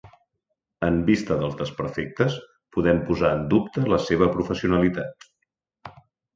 [0.87, 2.39] En vista dels desperfectes,
[2.77, 5.33] podem posar en dubte la seva professionalitat.